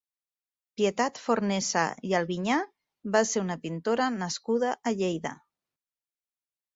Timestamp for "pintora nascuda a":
3.65-4.95